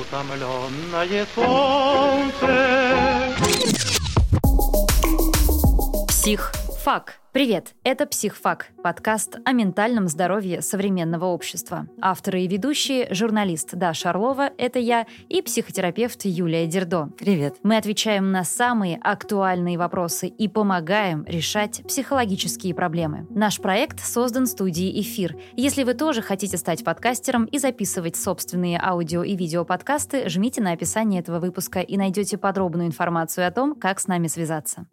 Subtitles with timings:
[0.00, 2.74] утомленное солнце.
[6.84, 7.14] Психфак.
[7.32, 11.88] Привет, это «Психфак»– подкаст о ментальном здоровье современного общества.
[11.98, 17.08] Авторы и ведущие– журналист Даша Орлова, это я, и психотерапевт Юлия Дердо.
[17.18, 17.56] Привет.
[17.62, 23.26] Мы отвечаем на самые актуальные вопросы и помогаем решать психологические проблемы.
[23.30, 25.38] Наш проект создан студией «Эфир».
[25.56, 31.22] Если вы тоже хотите стать подкастером и записывать собственные аудио и видеоподкасты, жмите на описание
[31.22, 34.86] этого выпуска и найдете подробную информацию о том, как с нами связаться.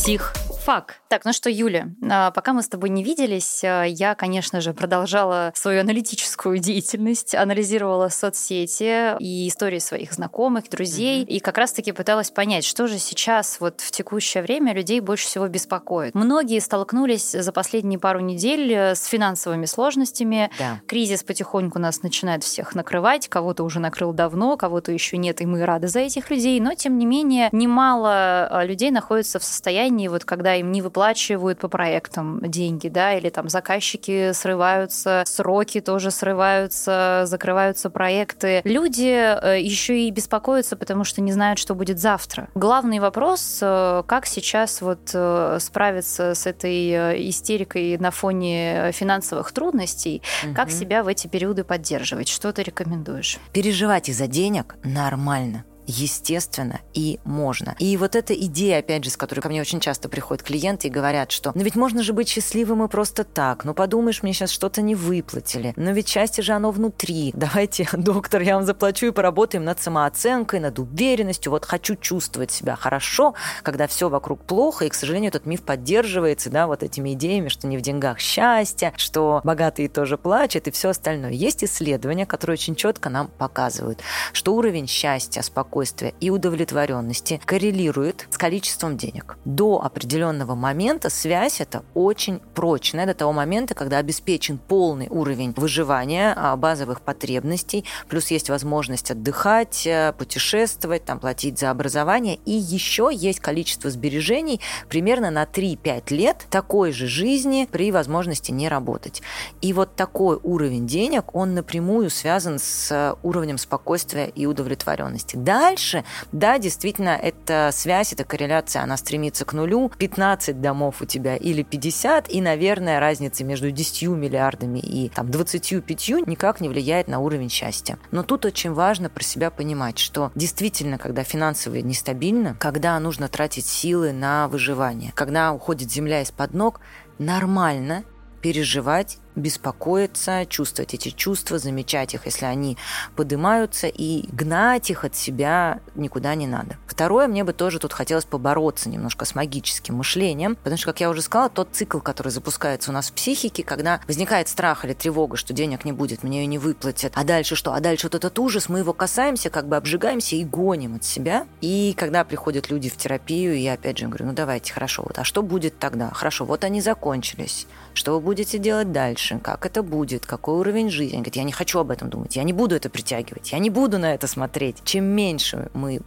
[0.00, 1.00] Псих фак.
[1.08, 4.72] Так, ну что, Юля, а, пока мы с тобой не виделись, а, я, конечно же,
[4.74, 11.28] продолжала свою аналитическую деятельность, анализировала соцсети и истории своих знакомых, друзей, mm-hmm.
[11.28, 15.48] и как раз-таки пыталась понять, что же сейчас вот в текущее время людей больше всего
[15.48, 16.14] беспокоит.
[16.14, 20.50] Многие столкнулись за последние пару недель э, с финансовыми сложностями.
[20.58, 20.80] Да.
[20.86, 25.64] Кризис потихоньку нас начинает всех накрывать, кого-то уже накрыл давно, кого-то еще нет, и мы
[25.64, 30.24] рады за этих людей, но тем не менее немало а, людей находятся в состоянии, вот
[30.24, 36.10] когда когда им не выплачивают по проектам деньги, да, или там заказчики срываются, сроки тоже
[36.10, 38.60] срываются, закрываются проекты.
[38.64, 42.48] Люди э, еще и беспокоятся, потому что не знают, что будет завтра.
[42.56, 50.20] Главный вопрос, э, как сейчас вот э, справиться с этой истерикой на фоне финансовых трудностей,
[50.44, 50.54] угу.
[50.54, 53.38] как себя в эти периоды поддерживать, что ты рекомендуешь?
[53.52, 57.74] Переживать из-за денег нормально естественно и можно.
[57.78, 60.90] И вот эта идея, опять же, с которой ко мне очень часто приходят клиенты и
[60.90, 64.50] говорят, что ну ведь можно же быть счастливым и просто так, ну подумаешь, мне сейчас
[64.50, 67.32] что-то не выплатили, но ведь счастье же оно внутри.
[67.34, 71.52] Давайте, доктор, я вам заплачу и поработаем над самооценкой, над уверенностью.
[71.52, 76.50] Вот хочу чувствовать себя хорошо, когда все вокруг плохо, и, к сожалению, этот миф поддерживается,
[76.50, 80.90] да, вот этими идеями, что не в деньгах счастье, что богатые тоже плачут и все
[80.90, 81.32] остальное.
[81.32, 84.00] Есть исследования, которые очень четко нам показывают,
[84.32, 89.38] что уровень счастья, спокойствия, спокойствия и удовлетворенности коррелирует с количеством денег.
[89.44, 96.34] До определенного момента связь это очень прочная, до того момента, когда обеспечен полный уровень выживания
[96.36, 103.10] а, базовых потребностей, плюс есть возможность отдыхать, э, путешествовать, там, платить за образование, и еще
[103.12, 109.22] есть количество сбережений примерно на 3-5 лет такой же жизни при возможности не работать.
[109.62, 115.36] И вот такой уровень денег, он напрямую связан с уровнем спокойствия и удовлетворенности.
[115.36, 119.90] Да, дальше, да, действительно, эта связь, эта корреляция, она стремится к нулю.
[119.98, 126.26] 15 домов у тебя или 50, и, наверное, разница между 10 миллиардами и там, 25
[126.26, 127.98] никак не влияет на уровень счастья.
[128.10, 133.66] Но тут очень важно про себя понимать, что действительно, когда финансово нестабильно, когда нужно тратить
[133.66, 136.80] силы на выживание, когда уходит земля из-под ног,
[137.18, 138.04] нормально
[138.42, 142.76] переживать беспокоиться, чувствовать эти чувства, замечать их, если они
[143.16, 146.76] поднимаются, и гнать их от себя никуда не надо.
[146.86, 151.10] Второе, мне бы тоже тут хотелось побороться немножко с магическим мышлением, потому что, как я
[151.10, 155.36] уже сказала, тот цикл, который запускается у нас в психике, когда возникает страх или тревога,
[155.36, 157.72] что денег не будет, мне ее не выплатят, а дальше что?
[157.72, 161.46] А дальше вот этот ужас, мы его касаемся, как бы обжигаемся и гоним от себя.
[161.60, 165.24] И когда приходят люди в терапию, я опять же говорю, ну давайте, хорошо, вот, а
[165.24, 166.10] что будет тогда?
[166.10, 167.66] Хорошо, вот они закончились.
[167.94, 169.29] Что вы будете делать дальше?
[169.30, 171.14] Дальше, как это будет, какой уровень жизни.
[171.14, 173.70] Они говорят, я не хочу об этом думать, я не буду это притягивать, я не
[173.70, 174.76] буду на это смотреть.
[174.84, 176.00] Чем меньше мы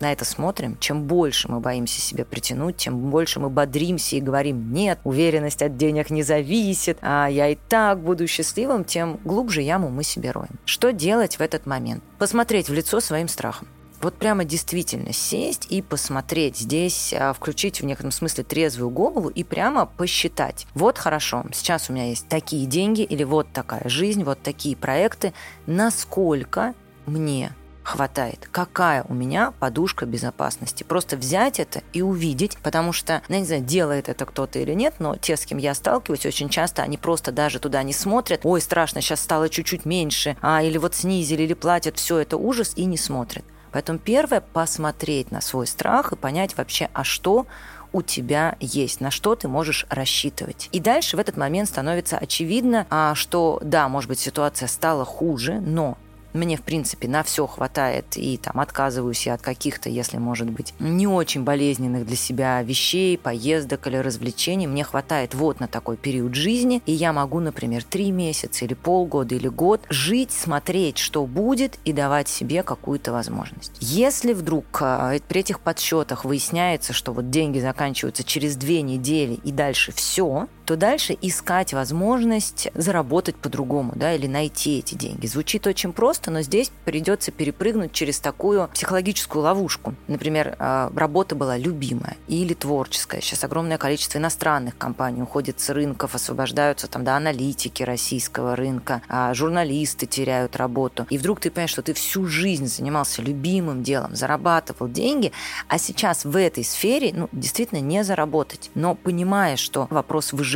[0.00, 4.72] на это смотрим, чем больше мы боимся себя притянуть, тем больше мы бодримся и говорим,
[4.72, 9.90] нет, уверенность от денег не зависит, а я и так буду счастливым, тем глубже яму
[9.90, 10.58] мы себе роем.
[10.64, 12.02] Что делать в этот момент?
[12.18, 13.68] Посмотреть в лицо своим страхом
[14.02, 19.44] вот прямо действительно сесть и посмотреть здесь, а, включить в некотором смысле трезвую голову и
[19.44, 20.66] прямо посчитать.
[20.74, 25.32] Вот хорошо, сейчас у меня есть такие деньги или вот такая жизнь, вот такие проекты.
[25.66, 26.74] Насколько
[27.06, 27.54] мне
[27.84, 28.48] хватает.
[28.50, 30.84] Какая у меня подушка безопасности?
[30.84, 34.72] Просто взять это и увидеть, потому что, ну, я не знаю, делает это кто-то или
[34.72, 38.40] нет, но те, с кем я сталкиваюсь, очень часто они просто даже туда не смотрят.
[38.44, 42.72] Ой, страшно, сейчас стало чуть-чуть меньше, а или вот снизили, или платят, все это ужас,
[42.76, 43.44] и не смотрят.
[43.72, 47.46] Поэтому первое– посмотреть на свой страх и понять вообще, а что
[47.92, 50.68] у тебя есть, на что ты можешь рассчитывать.
[50.72, 55.60] И дальше в этот момент становится очевидно, а, что да, может быть, ситуация стала хуже,
[55.60, 55.98] но
[56.32, 60.74] мне, в принципе, на все хватает, и там отказываюсь я от каких-то, если, может быть,
[60.78, 64.66] не очень болезненных для себя вещей, поездок или развлечений.
[64.66, 69.34] Мне хватает вот на такой период жизни, и я могу, например, три месяца или полгода
[69.34, 73.72] или год жить, смотреть, что будет, и давать себе какую-то возможность.
[73.80, 79.52] Если вдруг э, при этих подсчетах выясняется, что вот деньги заканчиваются через две недели и
[79.52, 85.26] дальше все, то дальше искать возможность заработать по-другому, да, или найти эти деньги.
[85.26, 89.94] Звучит очень просто, но здесь придется перепрыгнуть через такую психологическую ловушку.
[90.06, 93.20] Например, а, работа была любимая или творческая.
[93.20, 99.34] Сейчас огромное количество иностранных компаний уходит с рынков, освобождаются там, да, аналитики российского рынка, а
[99.34, 101.06] журналисты теряют работу.
[101.10, 105.32] И вдруг ты понимаешь, что ты всю жизнь занимался любимым делом, зарабатывал деньги,
[105.68, 108.70] а сейчас в этой сфере, ну, действительно не заработать.
[108.74, 110.51] Но понимая, что вопрос выживания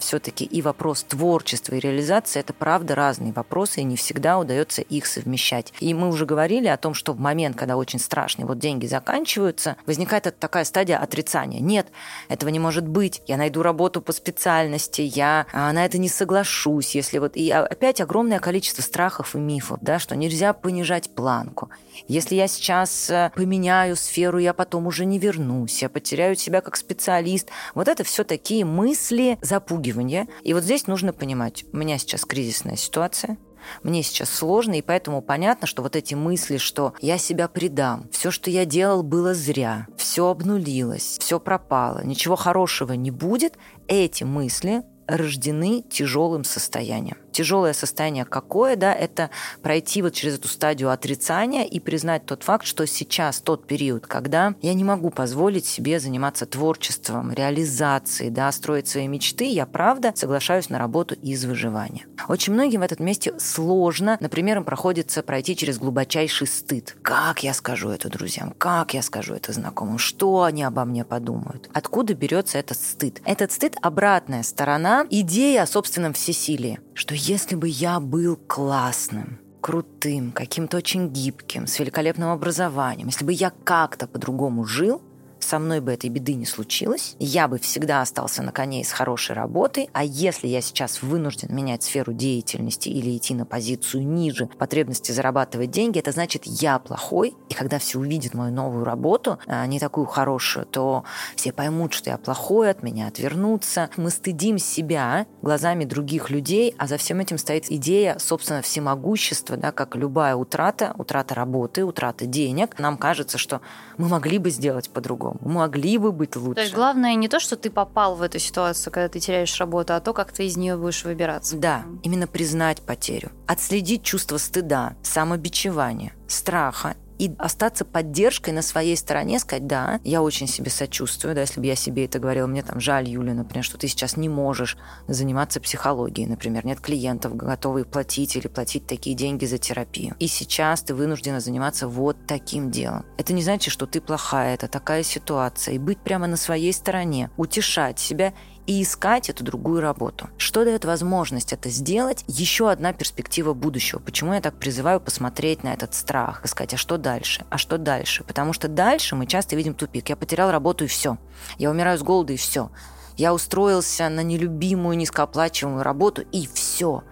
[0.00, 5.06] все-таки и вопрос творчества и реализации– это правда разные вопросы, и не всегда удается их
[5.06, 5.72] совмещать.
[5.80, 9.76] И мы уже говорили о том, что в момент, когда очень страшный, вот деньги заканчиваются,
[9.86, 11.60] возникает такая стадия отрицания.
[11.60, 11.88] Нет,
[12.28, 13.22] этого не может быть.
[13.26, 16.94] Я найду работу по специальности, я а, на это не соглашусь.
[16.94, 21.70] Если вот и опять огромное количество страхов и мифов, да, что нельзя понижать планку.
[22.08, 26.76] Если я сейчас э, поменяю сферу, я потом уже не вернусь, я потеряю себя как
[26.76, 27.48] специалист.
[27.74, 30.28] Вот это все такие мысли запугивания.
[30.42, 33.36] И вот здесь нужно понимать, у меня сейчас кризисная ситуация,
[33.82, 38.30] мне сейчас сложно, и поэтому понятно, что вот эти мысли, что я себя предам, все,
[38.30, 44.82] что я делал, было зря, все обнулилось, все пропало, ничего хорошего не будет, эти мысли
[45.06, 49.30] рождены тяжелым состоянием тяжелое состояние какое, да, это
[49.62, 54.54] пройти вот через эту стадию отрицания и признать тот факт, что сейчас тот период, когда
[54.62, 60.70] я не могу позволить себе заниматься творчеством, реализацией, да, строить свои мечты, я правда соглашаюсь
[60.70, 62.06] на работу из выживания.
[62.28, 66.96] Очень многим в этом месте сложно, например, им проходится пройти через глубочайший стыд.
[67.02, 68.54] Как я скажу это друзьям?
[68.56, 69.98] Как я скажу это знакомым?
[69.98, 71.68] Что они обо мне подумают?
[71.74, 73.20] Откуда берется этот стыд?
[73.26, 80.30] Этот стыд– обратная сторона идеи о собственном всесилии, что если бы я был классным, крутым,
[80.30, 85.02] каким-то очень гибким, с великолепным образованием, если бы я как-то по-другому жил,
[85.46, 89.36] со мной бы этой беды не случилось, я бы всегда остался на коне с хорошей
[89.36, 95.12] работой, а если я сейчас вынужден менять сферу деятельности или идти на позицию ниже потребности
[95.12, 99.78] зарабатывать деньги, это значит, я плохой, и когда все увидят мою новую работу, а не
[99.78, 101.04] такую хорошую, то
[101.36, 103.90] все поймут, что я плохой, от меня отвернутся.
[103.96, 109.70] Мы стыдим себя глазами других людей, а за всем этим стоит идея, собственно, всемогущества, да,
[109.70, 112.78] как любая утрата, утрата работы, утрата денег.
[112.80, 113.60] Нам кажется, что
[113.96, 116.54] мы могли бы сделать по-другому могли бы быть лучше.
[116.54, 119.94] То есть главное не то, что ты попал в эту ситуацию, когда ты теряешь работу,
[119.94, 121.56] а то, как ты из нее будешь выбираться.
[121.56, 129.38] Да, именно признать потерю, отследить чувство стыда, самобичевания, страха и остаться поддержкой на своей стороне,
[129.38, 132.80] сказать, да, я очень себе сочувствую, да, если бы я себе это говорила, мне там
[132.80, 134.76] жаль, Юля, например, что ты сейчас не можешь
[135.08, 140.14] заниматься психологией, например, нет клиентов, готовые платить или платить такие деньги за терапию.
[140.18, 143.04] И сейчас ты вынуждена заниматься вот таким делом.
[143.18, 145.74] Это не значит, что ты плохая, это такая ситуация.
[145.74, 148.34] И быть прямо на своей стороне, утешать себя
[148.66, 150.28] и искать эту другую работу.
[150.38, 152.24] Что дает возможность это сделать?
[152.26, 153.98] Еще одна перспектива будущего.
[153.98, 157.44] Почему я так призываю посмотреть на этот страх и сказать, а что дальше?
[157.50, 158.24] А что дальше?
[158.24, 160.08] Потому что дальше мы часто видим тупик.
[160.08, 161.18] Я потерял работу и все.
[161.58, 162.70] Я умираю с голода и все.
[163.16, 167.02] Я устроился на нелюбимую, низкооплачиваемую работу и все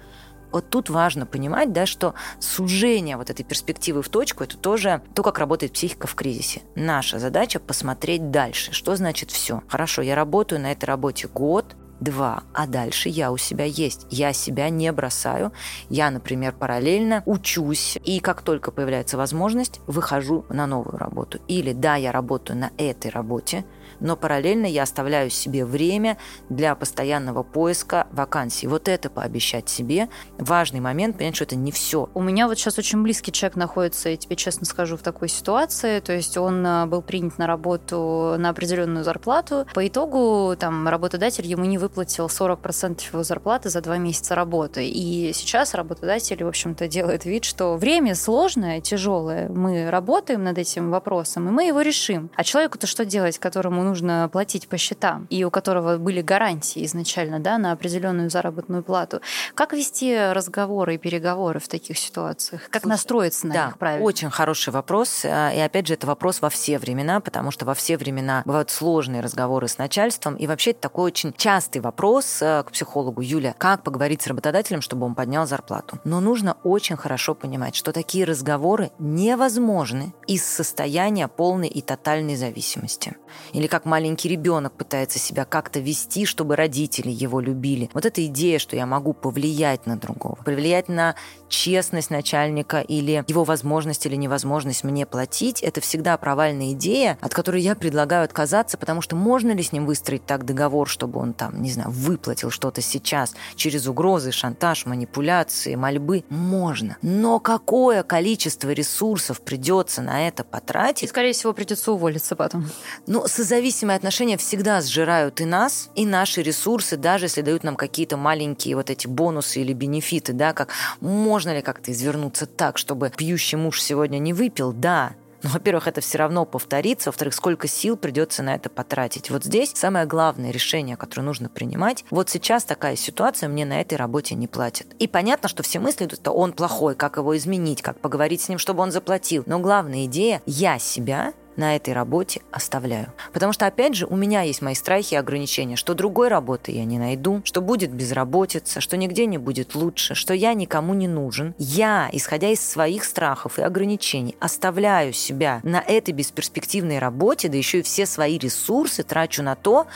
[0.55, 5.23] вот тут важно понимать, да, что сужение вот этой перспективы в точку– это тоже то,
[5.23, 6.63] как работает психика в кризисе.
[6.77, 8.73] Наша задача– посмотреть дальше.
[8.73, 9.63] Что значит все?
[9.69, 14.07] Хорошо, я работаю на этой работе год, два, а дальше я у себя есть.
[14.11, 15.53] Я себя не бросаю.
[15.89, 21.41] Я, например, параллельно учусь, и как только появляется возможность, выхожу на новую работу.
[21.49, 23.65] Или да, я работаю на этой работе,
[24.01, 28.67] но параллельно я оставляю себе время для постоянного поиска вакансий.
[28.67, 30.09] Вот это пообещать себе.
[30.39, 32.09] Важный момент, понять, что это не все.
[32.15, 36.01] У меня вот сейчас очень близкий человек находится, я тебе честно скажу, в такой ситуации.
[36.01, 39.67] То есть он э, был принят на работу на определенную зарплату.
[39.75, 44.87] По итогу там работодатель ему не выплатил 40% его зарплаты за два месяца работы.
[44.87, 49.49] И сейчас работодатель, в общем-то, делает вид, что время сложное, тяжелое.
[49.49, 52.31] Мы работаем над этим вопросом, и мы его решим.
[52.35, 53.94] А человеку-то что делать, которому нужно
[54.33, 59.21] платить по счетам, и у которого были гарантии изначально да, на определенную заработную плату.
[59.55, 62.63] Как вести разговоры и переговоры в таких ситуациях?
[62.71, 64.05] Как Слушай, настроиться на да, них правильно?
[64.05, 65.25] Очень хороший вопрос.
[65.25, 68.71] А, и опять же, это вопрос во все времена, потому что во все времена бывают
[68.71, 70.37] сложные разговоры с начальством.
[70.37, 73.55] И вообще это такой очень частый вопрос а, к психологу Юля.
[73.59, 75.99] Как поговорить с работодателем, чтобы он поднял зарплату?
[76.05, 83.17] Но нужно очень хорошо понимать, что такие разговоры невозможны из состояния полной и тотальной зависимости.
[83.53, 87.91] Или как маленький ребенок пытается себя как-то вести, чтобы родители его любили.
[87.93, 91.17] Вот эта идея, что я могу повлиять на другого, повлиять на
[91.49, 97.63] честность начальника или его возможность или невозможность мне платить, это всегда провальная идея, от которой
[97.63, 101.61] я предлагаю отказаться, потому что можно ли с ним выстроить так договор, чтобы он там,
[101.61, 106.23] не знаю, выплатил что-то сейчас через угрозы, шантаж, манипуляции, мольбы?
[106.29, 106.97] Можно.
[107.03, 111.03] Но какое количество ресурсов придется на это потратить?
[111.03, 112.71] И, скорее всего, придется уволиться потом.
[113.09, 113.27] Ну,
[113.65, 118.77] созависимые отношения всегда сжирают и нас, и наши ресурсы, даже если дают нам какие-то маленькие
[118.77, 120.69] вот эти бонусы или бенефиты, да, как
[121.01, 124.75] можно ли как-то извернуться так, чтобы пьющий муж сегодня не выпил?
[124.75, 129.31] Да, но, во-первых, это все равно повторится, во-вторых, сколько сил придется на это потратить.
[129.31, 132.05] Вот здесь самое главное решение, которое нужно принимать.
[132.11, 134.89] Вот сейчас такая ситуация, мне на этой работе не платят.
[134.99, 138.49] И понятно, что все мысли идут, что он плохой, как его изменить, как поговорить с
[138.51, 139.43] ним, чтобы он заплатил.
[139.47, 143.13] Но главная идея, я себя на этой работе оставляю.
[143.33, 146.85] Потому что, опять же, у меня есть мои страхи и ограничения, что другой работы я
[146.85, 151.55] не найду, что будет безработица, что нигде не будет лучше, что я никому не нужен.
[151.59, 157.81] Я, исходя из своих страхов и ограничений, оставляю себя на этой бесперспективной работе, да еще
[157.81, 159.87] и все свои ресурсы трачу на то,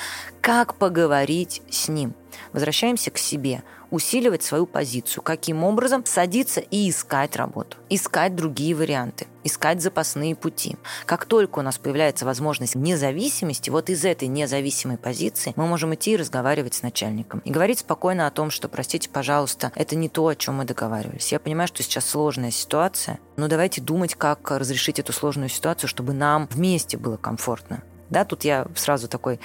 [0.40, 2.14] как поговорить с ним.
[2.52, 5.22] Возвращаемся к себе– усиливать свою позицию.
[5.22, 6.04] Каким образом?
[6.04, 10.76] Садиться и искать работу, искать другие варианты, искать запасные пути.
[11.06, 16.12] Как только у нас появляется возможность независимости, вот из этой независимой позиции мы можем идти
[16.12, 17.40] и разговаривать с начальником.
[17.44, 21.32] И говорить спокойно о том, что, простите, пожалуйста, это не то, о чем мы договаривались.
[21.32, 26.12] Я понимаю, что сейчас сложная ситуация, но давайте думать, как разрешить эту сложную ситуацию, чтобы
[26.12, 27.82] нам вместе было комфортно.
[28.10, 29.40] Да, тут я сразу такой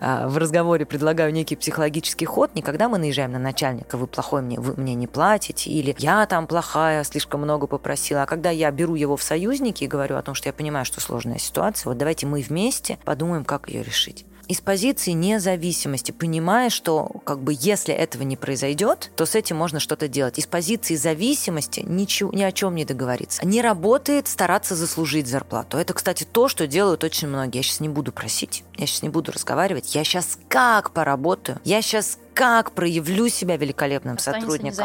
[0.00, 2.54] э, в разговоре предлагаю некий психологический ход.
[2.54, 6.26] Не когда мы наезжаем на начальника, вы плохой мне, вы мне не платите, или я
[6.26, 8.22] там плохая, слишком много попросила.
[8.22, 11.00] А когда я беру его в союзники и говорю о том, что я понимаю, что
[11.00, 17.10] сложная ситуация, вот давайте мы вместе подумаем, как ее решить из позиции независимости, понимая, что
[17.24, 20.38] как бы если этого не произойдет, то с этим можно что-то делать.
[20.38, 23.44] Из позиции зависимости ничего, ни о чем не договориться.
[23.46, 25.78] Не работает стараться заслужить зарплату.
[25.78, 27.58] Это, кстати, то, что делают очень многие.
[27.58, 29.94] Я сейчас не буду просить, я сейчас не буду разговаривать.
[29.94, 31.60] Я сейчас как поработаю?
[31.64, 34.76] Я сейчас как проявлю себя великолепным Останется сотрудником.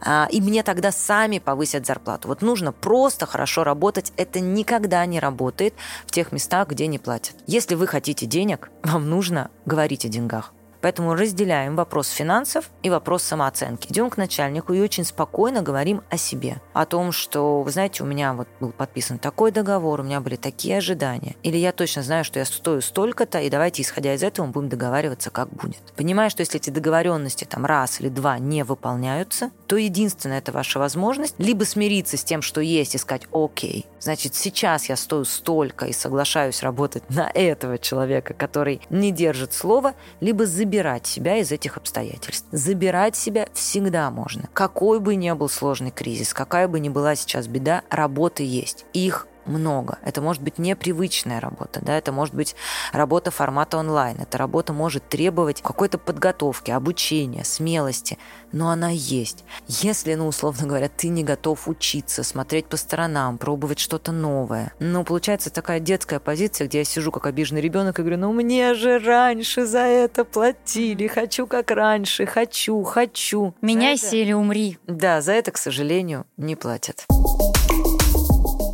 [0.00, 2.28] А, и мне тогда сами повысят зарплату.
[2.28, 4.14] Вот нужно просто хорошо работать.
[4.16, 5.74] Это никогда не работает
[6.06, 7.36] в тех местах, где не платят.
[7.46, 10.54] Если вы хотите денег, вам нужно говорить о деньгах.
[10.86, 13.90] Поэтому разделяем вопрос финансов и вопрос самооценки.
[13.90, 16.60] Идем к начальнику и очень спокойно говорим о себе.
[16.74, 20.36] О том, что, вы знаете, у меня вот был подписан такой договор, у меня были
[20.36, 21.34] такие ожидания.
[21.42, 24.68] Или я точно знаю, что я стою столько-то, и давайте, исходя из этого, мы будем
[24.68, 25.82] договариваться, как будет.
[25.96, 30.78] Понимая, что если эти договоренности там раз или два не выполняются, то единственная это ваша
[30.78, 35.86] возможность либо смириться с тем, что есть, и сказать, окей, значит, сейчас я стою столько
[35.86, 41.52] и соглашаюсь работать на этого человека, который не держит слова, либо забирать забирать себя из
[41.52, 42.46] этих обстоятельств.
[42.52, 44.48] Забирать себя всегда можно.
[44.52, 48.84] Какой бы ни был сложный кризис, какая бы ни была сейчас беда, работы есть.
[48.92, 49.98] Их много.
[50.02, 52.54] Это может быть непривычная работа, да, это может быть
[52.92, 58.18] работа формата онлайн, эта работа может требовать какой-то подготовки, обучения, смелости,
[58.52, 59.44] но она есть.
[59.66, 65.04] Если, ну, условно говоря, ты не готов учиться, смотреть по сторонам, пробовать что-то новое, ну,
[65.04, 68.98] получается такая детская позиция, где я сижу как обиженный ребенок и говорю, ну, мне же
[68.98, 73.54] раньше за это платили, хочу как раньше, хочу, хочу.
[73.60, 74.16] Меняйся это...
[74.16, 74.78] или умри.
[74.86, 77.06] Да, за это, к сожалению, не платят.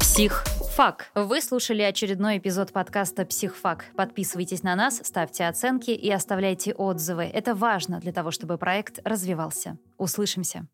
[0.01, 0.45] Псих
[0.77, 1.11] Фак.
[1.15, 3.85] Вы слушали очередной эпизод подкаста Психфак.
[3.95, 7.25] Подписывайтесь на нас, ставьте оценки и оставляйте отзывы.
[7.25, 9.77] Это важно для того, чтобы проект развивался.
[9.99, 10.67] Услышимся.